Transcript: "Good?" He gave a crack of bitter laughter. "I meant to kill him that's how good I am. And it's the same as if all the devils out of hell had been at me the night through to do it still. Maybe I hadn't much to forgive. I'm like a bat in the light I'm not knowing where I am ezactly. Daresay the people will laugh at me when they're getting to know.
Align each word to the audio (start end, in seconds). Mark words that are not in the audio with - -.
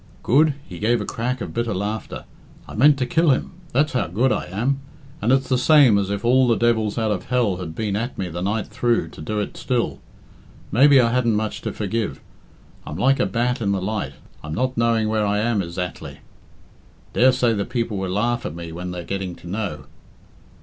"Good?" 0.23 0.55
He 0.67 0.79
gave 0.79 0.99
a 0.99 1.05
crack 1.05 1.41
of 1.41 1.53
bitter 1.53 1.75
laughter. 1.75 2.23
"I 2.67 2.73
meant 2.73 2.97
to 2.97 3.05
kill 3.05 3.29
him 3.29 3.51
that's 3.71 3.93
how 3.93 4.07
good 4.07 4.31
I 4.31 4.47
am. 4.47 4.79
And 5.21 5.31
it's 5.31 5.47
the 5.47 5.59
same 5.59 5.99
as 5.99 6.09
if 6.09 6.25
all 6.25 6.47
the 6.47 6.55
devils 6.55 6.97
out 6.97 7.11
of 7.11 7.25
hell 7.25 7.57
had 7.57 7.75
been 7.75 7.95
at 7.95 8.17
me 8.17 8.27
the 8.27 8.41
night 8.41 8.65
through 8.65 9.09
to 9.09 9.21
do 9.21 9.39
it 9.39 9.55
still. 9.57 9.99
Maybe 10.71 10.99
I 10.99 11.11
hadn't 11.11 11.35
much 11.35 11.61
to 11.61 11.71
forgive. 11.71 12.19
I'm 12.83 12.97
like 12.97 13.19
a 13.19 13.27
bat 13.27 13.61
in 13.61 13.73
the 13.73 13.79
light 13.79 14.13
I'm 14.43 14.55
not 14.55 14.75
knowing 14.75 15.07
where 15.07 15.23
I 15.23 15.37
am 15.37 15.61
ezactly. 15.61 16.17
Daresay 17.13 17.53
the 17.53 17.63
people 17.63 17.97
will 17.97 18.09
laugh 18.09 18.43
at 18.43 18.55
me 18.55 18.71
when 18.71 18.89
they're 18.89 19.03
getting 19.03 19.35
to 19.35 19.47
know. 19.47 19.85